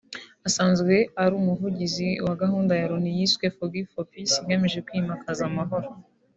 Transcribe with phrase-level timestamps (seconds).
[0.47, 5.87] Asanzwe ari n’umuvugizi wa gahunda ya Loni yiswe ForgiveForPeace igamije kwimakaza amahoro